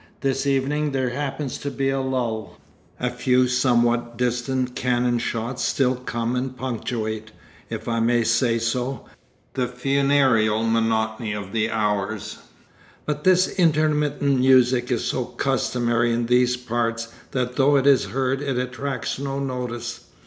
[0.21, 2.57] This evening there happens to be a lull.
[2.99, 7.29] A few somewhat distant cannon shots still come and punctuate,
[7.69, 9.05] if I may say so,
[9.53, 12.39] the funereal monotony of the hours;
[13.05, 18.41] but this intermittent music is so customary in these parts that though it is heard
[18.41, 20.05] it attracts no notice.